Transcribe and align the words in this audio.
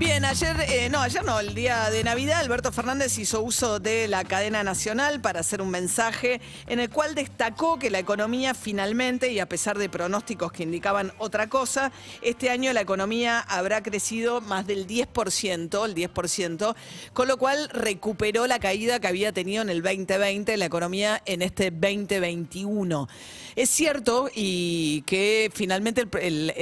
Bien, 0.00 0.24
ayer, 0.24 0.56
eh, 0.66 0.88
no, 0.88 1.02
ayer 1.02 1.22
no, 1.26 1.40
el 1.40 1.54
día 1.54 1.90
de 1.90 2.02
Navidad, 2.02 2.40
Alberto 2.40 2.72
Fernández 2.72 3.18
hizo 3.18 3.42
uso 3.42 3.80
de 3.80 4.08
la 4.08 4.24
cadena 4.24 4.64
nacional 4.64 5.20
para 5.20 5.40
hacer 5.40 5.60
un 5.60 5.68
mensaje 5.68 6.40
en 6.68 6.80
el 6.80 6.88
cual 6.88 7.14
destacó 7.14 7.78
que 7.78 7.90
la 7.90 7.98
economía 7.98 8.54
finalmente, 8.54 9.30
y 9.30 9.40
a 9.40 9.46
pesar 9.46 9.76
de 9.76 9.90
pronósticos 9.90 10.52
que 10.52 10.62
indicaban 10.62 11.12
otra 11.18 11.50
cosa, 11.50 11.92
este 12.22 12.48
año 12.48 12.72
la 12.72 12.80
economía 12.80 13.40
habrá 13.40 13.82
crecido 13.82 14.40
más 14.40 14.66
del 14.66 14.86
10%, 14.86 15.84
el 15.84 15.94
10%, 15.94 16.74
con 17.12 17.28
lo 17.28 17.36
cual 17.36 17.68
recuperó 17.68 18.46
la 18.46 18.58
caída 18.58 19.00
que 19.00 19.06
había 19.06 19.32
tenido 19.32 19.60
en 19.60 19.68
el 19.68 19.82
2020 19.82 20.56
la 20.56 20.64
economía 20.64 21.20
en 21.26 21.42
este 21.42 21.70
2021. 21.70 23.06
Es 23.54 23.68
cierto 23.68 24.30
y 24.34 25.02
que 25.02 25.50
finalmente 25.54 26.08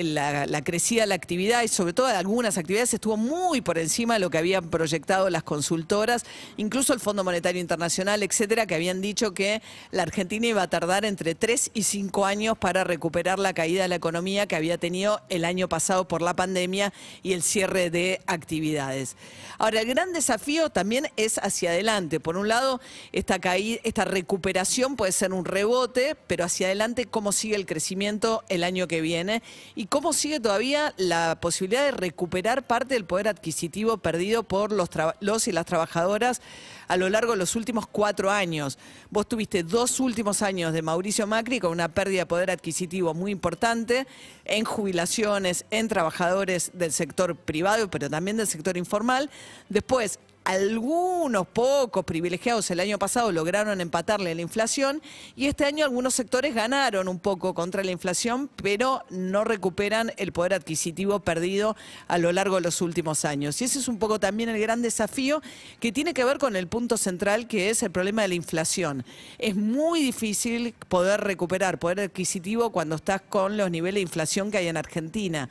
la, 0.03 0.47
la 0.47 0.65
crecida 0.65 1.03
de 1.03 1.07
la 1.07 1.15
actividad 1.15 1.63
y 1.63 1.69
sobre 1.69 1.93
todo 1.93 2.09
de 2.09 2.15
algunas 2.15 2.59
actividades 2.59 2.95
estuvo 2.95 3.17
muy 3.17 3.28
por 3.63 3.79
encima 3.79 4.15
de 4.15 4.21
lo 4.21 4.31
que 4.31 4.39
habían 4.39 4.69
proyectado 4.71 5.29
las 5.31 5.43
consultoras, 5.43 6.25
incluso 6.57 6.93
el 6.93 7.01
Fondo 7.01 7.25
Monetario 7.25 7.61
Internacional, 7.61 8.23
etcétera, 8.23 8.67
que 8.67 8.75
habían 8.75 9.01
dicho 9.01 9.35
que 9.35 9.63
la 9.91 10.03
Argentina 10.03 10.47
iba 10.47 10.63
a 10.63 10.71
tardar 10.71 11.05
entre 11.05 11.35
3 11.35 11.71
y 11.75 11.83
5 11.83 12.27
años 12.27 12.57
para 12.59 12.85
recuperar 12.85 13.39
la 13.39 13.53
caída 13.53 13.83
de 13.83 13.89
la 13.89 13.97
economía 13.97 14.47
que 14.47 14.57
había 14.57 14.79
tenido 14.79 15.21
el 15.29 15.45
año 15.45 15.69
pasado 15.69 16.09
por 16.09 16.23
la 16.23 16.35
pandemia 16.35 16.93
y 17.23 17.33
el 17.33 17.43
cierre 17.43 17.91
de 17.91 18.21
actividades. 18.27 19.17
Ahora, 19.59 19.81
el 19.81 19.89
gran 19.89 20.13
desafío 20.13 20.71
también 20.71 21.09
es 21.17 21.39
hacia 21.39 21.71
adelante. 21.71 22.21
Por 22.21 22.37
un 22.37 22.49
lado, 22.49 22.81
esta 23.13 23.39
caída, 23.41 23.81
esta 23.85 24.05
recuperación 24.05 24.97
puede 24.97 25.13
ser 25.13 25.33
un 25.33 25.45
rebote, 25.45 26.17
pero 26.27 26.45
hacia 26.45 26.69
adelante 26.69 27.07
cómo 27.07 27.33
sigue 27.33 27.57
el 27.57 27.67
crecimiento 27.67 28.45
el 28.49 28.63
año 28.63 28.87
que 28.87 29.01
viene 29.01 29.43
y 29.75 29.87
cómo 29.87 30.13
sigue 30.13 30.41
todavía 30.41 30.95
la 30.97 31.39
posibilidad 31.41 31.85
de 31.85 31.91
recuperar 31.91 32.67
parte 32.67 32.95
del 32.95 33.05
poder 33.05 33.18
adquisitivo 33.27 33.99
perdido 33.99 34.43
por 34.43 34.71
los, 34.71 34.89
los 35.21 35.49
y 35.49 35.53
las 35.53 35.67
trabajadoras 35.67 36.41
a 36.87 36.97
lo 36.97 37.09
largo 37.09 37.33
de 37.33 37.39
los 37.39 37.57
últimos 37.57 37.87
cuatro 37.87 38.31
años. 38.31 38.79
Vos 39.11 39.29
tuviste 39.29 39.63
dos 39.63 39.99
últimos 40.01 40.43
años 40.43 40.73
de 40.73 40.83
Mauricio 40.83 41.27
Macri 41.27 41.61
con 41.61 41.73
una 41.73 41.89
pérdida 41.89 42.21
de 42.21 42.27
poder 42.27 42.51
adquisitivo 42.51 43.15
muy 43.15 43.33
importante 43.33 44.07
en 44.45 44.65
jubilaciones, 44.65 45.65
en 45.71 45.89
trabajadores 45.89 46.71
del 46.75 46.93
sector 46.93 47.37
privado, 47.37 47.91
pero 47.91 48.09
también 48.09 48.37
del 48.37 48.47
sector 48.47 48.77
informal. 48.77 49.31
Después, 49.69 50.19
algunos 50.49 51.47
pocos 51.47 52.07
privilegiados 52.07 52.71
el 52.71 52.81
año 52.81 52.99
pasado 52.99 53.31
lograron 53.33 53.83
empatarle 53.83 54.35
la 54.35 54.41
inflación 54.41 55.03
y 55.37 55.45
este 55.45 55.67
año 55.67 55.85
algunos 55.85 56.15
sectores 56.15 56.55
ganaron 56.55 57.07
un 57.07 57.19
poco 57.19 57.53
contra 57.53 57.85
la 57.85 57.91
inflación, 57.91 58.49
pero 58.57 59.05
no 59.11 59.45
recuperan 59.45 60.11
el 60.17 60.33
poder 60.33 60.55
adquisitivo 60.55 61.21
perdido 61.21 61.77
a 62.07 62.17
lo 62.17 62.33
largo 62.33 62.55
de 62.55 62.63
los 62.63 62.81
últimos 62.81 63.27
años. 63.27 63.61
Y 63.61 63.67
ese 63.67 63.79
es 63.79 63.89
un 63.89 63.99
poco 63.99 64.19
también 64.19 64.49
el 64.49 64.59
gran 64.59 64.81
desafío 64.81 65.43
que 65.81 65.93
tiene 65.93 66.15
que 66.15 66.25
ver 66.25 66.39
con 66.39 66.57
el 66.57 66.67
punto 66.67 66.97
central 66.97 67.47
que 67.47 67.69
es 67.69 67.83
el 67.83 67.91
problema 67.91 68.23
de 68.23 68.29
la 68.29 68.35
inflación. 68.35 69.05
Es 69.37 69.55
muy 69.55 70.01
difícil 70.01 70.75
poder 70.89 71.21
recuperar 71.21 71.79
poder 71.79 72.01
adquisitivo 72.01 72.71
cuando 72.71 72.97
estás 72.97 73.21
con 73.21 73.59
los 73.59 73.71
niveles 73.71 73.97
de 73.97 74.01
inflación 74.01 74.51
que 74.51 74.57
hay 74.57 74.69
en 74.69 74.79
Argentina. 74.79 75.51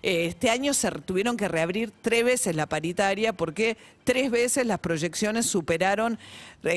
Este 0.00 0.48
año 0.48 0.74
se 0.74 0.90
tuvieron 0.92 1.36
que 1.36 1.48
reabrir 1.48 1.92
tres 2.02 2.24
veces 2.24 2.54
la 2.54 2.66
paritaria 2.66 3.32
porque 3.32 3.76
tres 4.04 4.30
veces 4.30 4.37
las 4.64 4.78
proyecciones 4.78 5.46
superaron. 5.46 6.18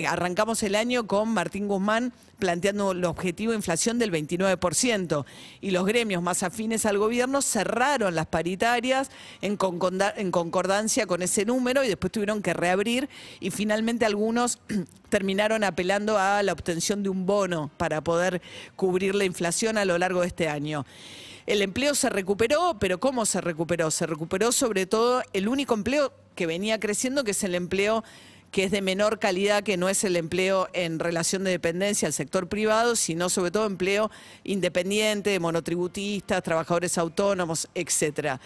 Arrancamos 0.08 0.64
el 0.64 0.76
año 0.76 1.06
con 1.06 1.30
Martín 1.30 1.68
Guzmán 1.68 2.12
planteando 2.40 2.92
el 2.92 3.06
objetivo 3.06 3.52
de 3.52 3.58
inflación 3.58 4.00
del 4.00 4.12
29% 4.12 5.26
y 5.62 5.72
los 5.72 5.86
gremios 5.86 6.24
más 6.24 6.42
afines 6.42 6.88
al 6.88 6.98
gobierno 6.98 7.42
cerraron 7.42 8.16
las 8.16 8.26
paritarias 8.26 9.12
en, 9.42 9.60
en 10.16 10.32
concordancia 10.32 11.06
con 11.06 11.22
ese 11.22 11.46
número 11.46 11.84
y 11.84 11.88
después 11.88 12.12
tuvieron 12.12 12.42
que 12.42 12.54
reabrir 12.54 13.10
y 13.40 13.52
finalmente 13.52 14.06
algunos 14.06 14.60
terminaron 15.10 15.64
apelando 15.64 16.18
a 16.18 16.42
la 16.42 16.54
obtención 16.54 17.04
de 17.04 17.10
un 17.10 17.28
bono 17.28 17.70
para 17.78 18.02
poder 18.02 18.42
cubrir 18.76 19.14
la 19.14 19.26
inflación 19.26 19.78
a 19.78 19.86
lo 19.86 20.00
largo 20.00 20.22
de 20.22 20.28
este 20.28 20.50
año. 20.50 20.86
El 21.46 21.62
empleo 21.62 21.96
se 21.96 22.10
recuperó, 22.10 22.78
pero 22.80 23.00
¿cómo 23.00 23.26
se 23.26 23.42
recuperó? 23.42 23.92
Se 23.92 24.06
recuperó 24.06 24.52
sobre 24.52 24.86
todo 24.86 25.22
el 25.34 25.48
único 25.48 25.74
empleo 25.74 26.14
que 26.36 26.46
venía 26.46 26.80
creciendo, 26.80 27.24
que 27.24 27.32
es 27.32 27.44
el 27.44 27.56
empleo 27.56 28.04
que 28.52 28.66
es 28.66 28.72
de 28.72 28.82
menor 28.82 29.18
calidad, 29.18 29.64
que 29.64 29.78
no 29.78 29.88
es 29.88 30.04
el 30.04 30.18
empleo 30.18 30.68
en 30.74 31.00
relación 31.00 31.46
de 31.46 31.52
dependencia 31.52 32.08
al 32.08 32.14
sector 32.14 32.50
privado, 32.50 32.98
sino 32.98 33.30
sobre 33.30 33.50
todo 33.50 33.66
empleo 33.66 34.12
independiente, 34.44 35.30
de 35.30 35.40
monotributistas, 35.40 36.44
trabajadores 36.44 36.98
autónomos, 36.98 37.70
etcétera. 37.74 38.42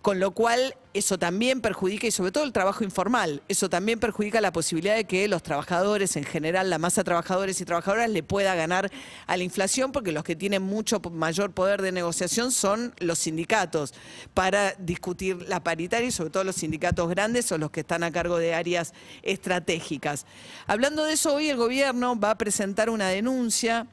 Con 0.00 0.20
lo 0.20 0.30
cual, 0.30 0.76
eso 0.94 1.18
también 1.18 1.60
perjudica, 1.60 2.06
y 2.06 2.10
sobre 2.10 2.30
todo 2.30 2.44
el 2.44 2.52
trabajo 2.52 2.84
informal, 2.84 3.42
eso 3.48 3.68
también 3.68 3.98
perjudica 3.98 4.40
la 4.40 4.52
posibilidad 4.52 4.94
de 4.94 5.04
que 5.04 5.26
los 5.28 5.42
trabajadores, 5.42 6.16
en 6.16 6.24
general, 6.24 6.70
la 6.70 6.78
masa 6.78 7.00
de 7.00 7.04
trabajadores 7.04 7.60
y 7.60 7.64
trabajadoras, 7.64 8.08
le 8.08 8.22
pueda 8.22 8.54
ganar 8.54 8.90
a 9.26 9.36
la 9.36 9.42
inflación, 9.42 9.92
porque 9.92 10.12
los 10.12 10.24
que 10.24 10.36
tienen 10.36 10.62
mucho 10.62 11.00
mayor 11.00 11.52
poder 11.52 11.82
de 11.82 11.92
negociación 11.92 12.52
son 12.52 12.94
los 12.98 13.18
sindicatos, 13.18 13.92
para 14.32 14.72
discutir 14.78 15.48
la 15.48 15.62
paritaria 15.62 16.08
y 16.08 16.12
sobre 16.12 16.30
todo 16.30 16.44
los 16.44 16.56
sindicatos 16.56 17.08
grandes 17.10 17.50
o 17.52 17.58
los 17.58 17.70
que 17.70 17.80
están 17.80 18.04
a 18.04 18.12
cargo 18.12 18.38
de 18.38 18.54
áreas 18.54 18.94
estratégicas. 19.22 20.26
Hablando 20.66 21.04
de 21.04 21.14
eso, 21.14 21.34
hoy 21.34 21.48
el 21.50 21.56
gobierno 21.56 22.18
va 22.18 22.30
a 22.30 22.38
presentar 22.38 22.88
una 22.88 23.08
denuncia 23.08 23.86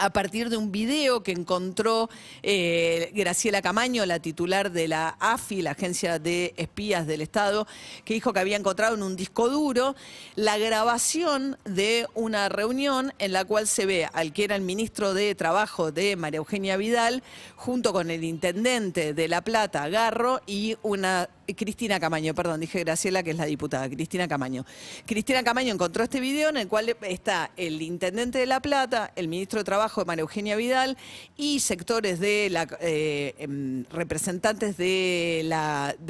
a 0.00 0.10
partir 0.10 0.50
de 0.50 0.56
un 0.56 0.70
video 0.72 1.22
que 1.22 1.32
encontró 1.32 2.08
eh, 2.42 3.10
Graciela 3.14 3.62
Camaño, 3.62 4.06
la 4.06 4.20
titular 4.20 4.70
de 4.70 4.88
la 4.88 5.16
AFI, 5.20 5.62
la 5.62 5.72
Agencia 5.72 6.18
de 6.18 6.54
Espías 6.56 7.06
del 7.06 7.20
Estado, 7.20 7.66
que 8.04 8.14
dijo 8.14 8.32
que 8.32 8.40
había 8.40 8.56
encontrado 8.56 8.94
en 8.94 9.02
un 9.02 9.16
disco 9.16 9.48
duro 9.48 9.94
la 10.36 10.58
grabación 10.58 11.58
de 11.64 12.06
una 12.14 12.48
reunión 12.48 13.12
en 13.18 13.32
la 13.32 13.44
cual 13.44 13.66
se 13.66 13.86
ve 13.86 14.08
al 14.12 14.32
que 14.32 14.44
era 14.44 14.56
el 14.56 14.62
ministro 14.62 15.14
de 15.14 15.34
Trabajo 15.34 15.92
de 15.92 16.16
María 16.16 16.38
Eugenia 16.38 16.76
Vidal, 16.76 17.22
junto 17.56 17.92
con 17.92 18.10
el 18.10 18.24
intendente 18.24 19.14
de 19.14 19.28
La 19.28 19.42
Plata, 19.42 19.88
Garro, 19.88 20.40
y 20.46 20.76
una 20.82 21.28
Cristina 21.54 21.98
Camaño, 21.98 22.34
perdón, 22.34 22.60
dije 22.60 22.80
Graciela, 22.80 23.22
que 23.22 23.30
es 23.30 23.36
la 23.36 23.46
diputada, 23.46 23.88
Cristina 23.88 24.28
Camaño. 24.28 24.66
Cristina 25.06 25.42
Camaño 25.42 25.72
encontró 25.72 26.04
este 26.04 26.20
video 26.20 26.50
en 26.50 26.58
el 26.58 26.68
cual 26.68 26.94
está 27.02 27.50
el 27.56 27.80
intendente 27.80 28.38
de 28.38 28.46
La 28.46 28.60
Plata, 28.60 29.12
el 29.16 29.28
ministro 29.28 29.60
de 29.60 29.64
Trabajo 29.64 30.04
María 30.04 30.22
Eugenia 30.22 30.56
Vidal 30.56 30.98
y 31.36 31.60
sectores 31.60 32.20
de 32.20 32.52
eh, 32.80 33.34
em, 33.38 33.84
representantes 33.90 34.76
de 34.76 35.46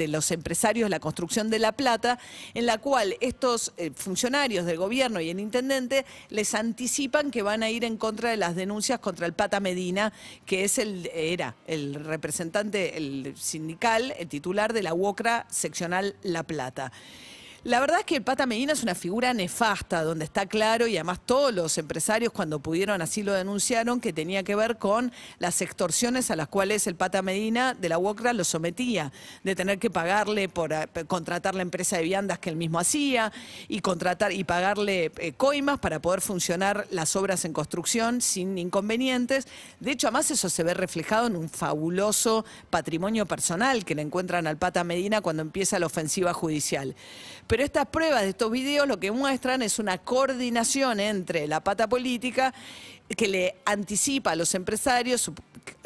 los 0.09 0.31
empresarios 0.31 0.87
de 0.87 0.89
la 0.89 0.99
construcción 0.99 1.49
de 1.49 1.59
La 1.59 1.71
Plata, 1.71 2.19
en 2.53 2.65
la 2.65 2.77
cual 2.77 3.15
estos 3.21 3.71
eh, 3.77 3.91
funcionarios 3.95 4.65
del 4.65 4.77
gobierno 4.77 5.21
y 5.21 5.29
el 5.29 5.39
intendente 5.39 6.05
les 6.29 6.53
anticipan 6.53 7.31
que 7.31 7.43
van 7.43 7.63
a 7.63 7.69
ir 7.69 7.85
en 7.85 7.95
contra 7.97 8.29
de 8.29 8.37
las 8.37 8.55
denuncias 8.55 8.99
contra 8.99 9.25
el 9.25 9.33
Pata 9.33 9.61
Medina, 9.61 10.11
que 10.45 10.65
es 10.65 10.77
el, 10.77 11.09
era 11.13 11.55
el 11.65 11.95
representante, 11.95 12.97
el 12.97 13.33
sindical, 13.37 14.13
el 14.19 14.27
titular 14.27 14.73
de 14.73 14.83
la 14.83 14.93
UOCRA 14.93 15.28
seccional 15.49 16.15
La 16.23 16.43
Plata. 16.43 16.91
La 17.65 17.81
verdad 17.81 17.99
es 17.99 18.05
que 18.05 18.15
el 18.15 18.23
Pata 18.23 18.45
Medina 18.45 18.71
es 18.71 18.83
una 18.83 18.95
figura 18.95 19.33
nefasta, 19.33 20.03
donde 20.03 20.23
está 20.23 20.45
claro, 20.45 20.87
y 20.87 20.95
además 20.95 21.19
todos 21.25 21.53
los 21.53 21.77
empresarios 21.77 22.31
cuando 22.31 22.59
pudieron 22.59 23.01
así 23.01 23.21
lo 23.21 23.33
denunciaron, 23.33 23.99
que 23.99 24.13
tenía 24.13 24.43
que 24.43 24.55
ver 24.55 24.77
con 24.77 25.11
las 25.39 25.61
extorsiones 25.61 26.31
a 26.31 26.37
las 26.37 26.47
cuales 26.47 26.87
el 26.87 26.95
Pata 26.95 27.21
Medina 27.21 27.73
de 27.73 27.89
la 27.89 27.97
UOCRA 27.97 28.31
lo 28.31 28.45
sometía, 28.45 29.11
de 29.43 29.55
tener 29.55 29.77
que 29.77 29.89
pagarle 29.89 30.47
por 30.47 30.71
eh, 30.71 30.87
contratar 31.05 31.53
la 31.53 31.61
empresa 31.61 31.97
de 31.97 32.03
viandas 32.03 32.39
que 32.39 32.49
él 32.49 32.55
mismo 32.55 32.79
hacía 32.79 33.33
y 33.67 33.81
contratar 33.81 34.31
y 34.31 34.45
pagarle 34.45 35.11
eh, 35.17 35.33
coimas 35.33 35.79
para 35.79 36.01
poder 36.01 36.21
funcionar 36.21 36.87
las 36.91 37.17
obras 37.17 37.43
en 37.43 37.51
construcción 37.51 38.21
sin 38.21 38.57
inconvenientes. 38.57 39.49
De 39.81 39.91
hecho, 39.91 40.07
además 40.07 40.31
eso 40.31 40.49
se 40.49 40.63
ve 40.63 40.73
reflejado 40.73 41.27
en 41.27 41.35
un 41.35 41.49
fabuloso 41.49 42.45
patrimonio 42.69 43.25
personal 43.25 43.83
que 43.83 43.95
le 43.95 44.01
encuentran 44.01 44.47
al 44.47 44.55
Pata 44.55 44.85
Medina 44.85 45.19
cuando 45.19 45.41
empieza 45.41 45.77
la 45.77 45.87
ofensiva 45.87 46.31
judicial. 46.31 46.95
Pero 47.49 47.63
estas 47.63 47.87
pruebas 47.87 48.21
de 48.21 48.29
estos 48.29 48.51
videos 48.51 48.87
lo 48.87 48.99
que 48.99 49.11
muestran 49.11 49.63
es 49.63 49.79
una 49.79 49.97
coordinación 49.97 50.99
entre 50.99 51.47
la 51.47 51.63
pata 51.63 51.89
política 51.89 52.53
que 53.17 53.27
le 53.27 53.55
anticipa 53.65 54.33
a 54.33 54.35
los 54.35 54.53
empresarios, 54.53 55.31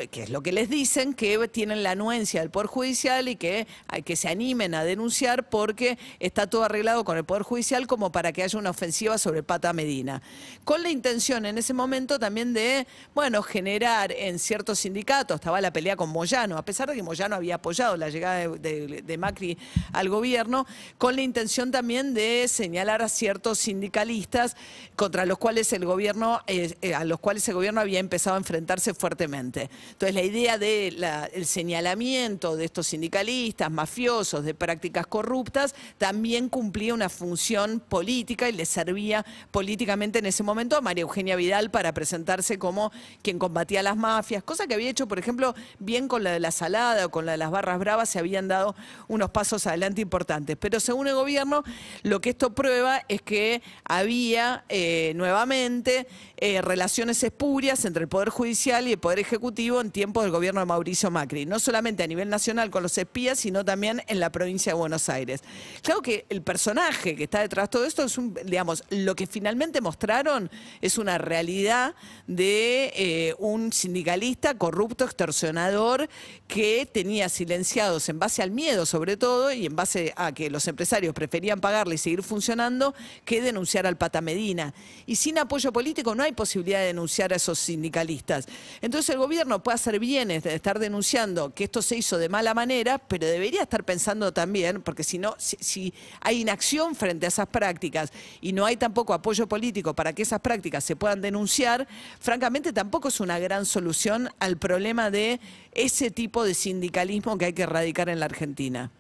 que 0.10 0.24
es 0.24 0.30
lo 0.30 0.42
que 0.42 0.51
les 0.51 0.69
dicen, 0.69 1.13
que 1.13 1.48
tienen 1.48 1.84
la 1.84 1.92
anuencia 1.92 2.40
del 2.40 2.50
Poder 2.50 2.68
Judicial 2.68 3.28
y 3.28 3.36
que, 3.36 3.68
que 4.04 4.16
se 4.16 4.28
animen 4.28 4.74
a 4.74 4.84
denunciar 4.84 5.50
porque 5.50 6.00
está 6.19 6.48
todo 6.48 6.63
arreglado 6.63 7.04
con 7.04 7.18
el 7.18 7.24
Poder 7.24 7.44
Judicial 7.44 7.86
como 7.86 8.12
para 8.12 8.31
que 8.31 8.44
haya 8.44 8.57
una 8.57 8.72
ofensiva 8.72 9.18
sobre 9.18 9.44
Pata 9.44 9.72
Medina. 9.72 10.22
Con 10.63 10.81
la 10.81 10.90
intención 10.90 11.45
en 11.45 11.57
ese 11.57 11.74
momento 11.74 12.18
también 12.18 12.54
de, 12.54 12.88
bueno, 13.13 13.44
generar 13.44 14.12
en 14.12 14.40
ciertos 14.40 14.80
sindicatos, 14.80 15.36
estaba 15.36 15.62
la 15.62 15.72
pelea 15.72 15.95
con 15.95 16.10
Moyano, 16.10 16.57
a 16.57 16.66
pesar 16.66 16.90
de 16.90 16.95
que 16.95 17.04
Moyano 17.04 17.36
había 17.36 17.56
apoyado 17.56 17.95
la 17.95 18.10
llegada 18.10 18.48
de, 18.48 19.18
Macri 19.18 19.57
al 19.92 20.10
gobierno, 20.10 20.66
con 20.98 21.16
la 21.16 21.22
intención 21.22 21.69
también 21.69 22.13
de 22.16 22.48
señalar 22.48 23.04
a 23.04 23.10
ciertos 23.10 23.60
sindicalistas 23.60 24.56
contra 24.95 25.25
los 25.25 25.38
cuales 25.38 25.72
el 25.72 25.86
gobierno, 25.86 26.42
eh, 26.48 26.75
eh, 26.81 26.95
a 26.95 27.04
los 27.04 27.19
cuales 27.19 27.48
el 27.48 27.54
gobierno 27.54 27.80
había 27.80 28.00
empezado 28.00 28.36
a 28.36 28.40
enfrentarse 28.40 28.94
fuertemente. 28.94 29.69
Entonces, 29.94 30.16
la 30.16 30.24
idea 30.24 30.57
del 30.57 31.45
señalamiento 31.45 32.56
de 32.56 32.66
estos 32.66 32.88
sindicalistas 32.88 33.69
mafiosos, 33.69 34.44
de 34.44 34.56
prácticas 34.56 35.06
corruptas, 35.06 35.75
también 36.00 36.50
cumplía 36.50 36.95
una 36.95 37.10
función 37.10 37.80
política 37.80 38.50
y 38.50 38.54
le 38.54 38.66
servía 38.66 39.24
políticamente 39.51 40.18
en 40.19 40.25
ese 40.25 40.42
momento 40.42 40.75
a 40.75 40.81
María 40.81 41.04
Eugenia 41.04 41.36
Vidal 41.36 41.69
para 41.69 41.94
presentarse 41.94 42.57
como 42.57 42.92
quien 43.22 43.38
combatía 43.38 43.84
las 43.84 43.95
mafias, 43.95 44.44
cosa 44.44 44.66
que 44.66 44.74
había 44.74 44.90
hecho, 44.90 45.07
por 45.07 45.19
ejemplo, 45.19 45.54
bien 45.78 46.07
con 46.07 46.24
la 46.24 46.31
de 46.31 46.40
la 46.40 46.51
salada 46.51 47.06
o 47.06 47.12
con 47.12 47.28
la 47.28 47.34
de 47.34 47.38
las 47.38 47.51
barras 47.51 47.78
bravas, 47.78 48.10
se 48.10 48.18
habían 48.18 48.48
dado 48.48 48.75
unos 49.07 49.30
pasos 49.30 49.68
adelante 49.68 50.01
importantes. 50.01 50.57
Pero 50.60 50.80
según 50.80 51.07
el 51.07 51.13
gobierno, 51.13 51.63
lo 52.01 52.19
que 52.19 52.31
esto 52.31 52.56
prueba 52.56 53.04
es 53.07 53.22
que 53.22 53.62
había 53.86 54.66
eh, 54.69 55.13
nuevamente 55.16 56.07
eh, 56.38 56.62
relaciones 56.62 57.24
espurias 57.24 57.86
entre 57.86 58.04
el 58.04 58.10
Poder 58.10 58.30
Judicial 58.30 58.88
y 58.88 58.94
el 58.94 58.98
Poder 58.98 59.19
Ejecutivo 59.19 59.72
en 59.81 59.91
tiempos 59.91 60.23
del 60.23 60.31
gobierno 60.31 60.59
de 60.59 60.65
Mauricio 60.65 61.11
Macri, 61.11 61.45
no 61.45 61.59
solamente 61.59 62.03
a 62.03 62.07
nivel 62.07 62.29
nacional 62.29 62.69
con 62.69 62.83
los 62.83 62.97
espías, 62.97 63.39
sino 63.39 63.65
también 63.65 64.01
en 64.07 64.19
la 64.19 64.31
provincia 64.31 64.71
de 64.73 64.77
Buenos 64.77 65.09
Aires. 65.09 65.41
Claro 65.81 66.01
que 66.01 66.25
el 66.29 66.41
personaje 66.41 67.15
que 67.15 67.23
está 67.25 67.41
detrás 67.41 67.65
de 67.65 67.71
todo 67.71 67.85
esto 67.85 68.03
es 68.03 68.17
un, 68.17 68.33
digamos, 68.45 68.83
lo 68.89 69.15
que 69.15 69.27
finalmente 69.27 69.81
mostraron 69.81 70.49
es 70.81 70.97
una 70.97 71.17
realidad 71.17 71.95
de 72.27 72.93
eh, 72.95 73.35
un 73.39 73.73
sindicalista 73.73 74.57
corrupto, 74.57 75.05
extorsionador, 75.05 76.07
que 76.47 76.87
tenía 76.91 77.29
silenciados 77.29 78.07
en 78.09 78.19
base 78.19 78.41
al 78.43 78.51
miedo 78.51 78.85
sobre 78.85 79.17
todo 79.17 79.51
y 79.51 79.65
en 79.65 79.75
base 79.75 80.13
a 80.15 80.31
que 80.31 80.49
los 80.49 80.67
empresarios 80.67 81.13
preferían 81.13 81.59
pagarle 81.59 81.95
y 81.95 81.97
seguir 81.97 82.21
funcionando 82.21 82.93
que 83.25 83.41
denunciar 83.41 83.87
al 83.87 83.97
Pata 83.97 84.21
Medina. 84.21 84.73
Y 85.05 85.15
sin 85.15 85.37
apoyo 85.39 85.71
político 85.71 86.13
no 86.15 86.23
hay 86.23 86.33
posibilidad 86.33 86.79
de 86.79 86.87
denunciar 86.87 87.33
a 87.33 87.37
esos 87.37 87.57
sindicalistas. 87.59 88.47
Entonces 88.81 89.09
el 89.09 89.17
gobierno 89.17 89.62
puede 89.63 89.75
hacer 89.75 90.00
bien 90.00 90.27
de 90.27 90.38
estar 90.54 90.80
denunciando 90.80 91.54
que 91.54 91.63
esto 91.65 91.81
se 91.81 91.95
hizo 91.95 92.18
de 92.18 92.30
mala 92.30 92.54
manera, 92.54 92.98
pero 92.98 93.25
debería 93.25 93.63
estar 93.63 93.83
pensando 93.83 94.31
también, 94.33 94.81
porque 94.81 95.04
si 95.04 95.18
no, 95.18 95.36
si, 95.38 95.94
hay 96.21 96.42
inacción 96.42 96.95
frente 96.95 97.25
a 97.25 97.30
esas 97.30 97.48
prácticas 97.48 98.12
y 98.42 98.54
no 98.54 98.65
hay 98.65 98.77
tampoco 98.77 99.13
apoyo 99.13 99.48
político 99.48 99.95
para 99.95 100.13
que 100.13 100.21
esas 100.21 100.42
prácticas 100.42 100.83
se 100.83 100.95
puedan 100.95 101.21
denunciar, 101.21 101.88
francamente 102.19 102.74
tampoco 102.74 103.07
es 103.07 103.19
una 103.19 103.39
gran 103.39 103.65
solución 103.65 104.30
al 104.39 104.57
problema 104.57 105.10
de 105.10 105.39
ese 105.74 106.12
tipo 106.12 106.44
de 106.44 106.54
sindicalismo 106.54 107.38
que 107.38 107.45
hay 107.45 107.54
que 107.54 107.63
erradicar 107.63 108.09
en 108.09 108.19
la 108.19 108.25
Argentina. 108.25 108.92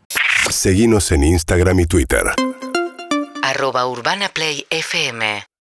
Seguimos 0.49 1.11
en 1.11 1.23
Instagram 1.23 1.79
y 1.81 1.85
Twitter. 1.85 2.23
Arroba 3.41 3.87
Urbana 3.87 4.29
Play 4.29 4.65
FM 4.69 5.43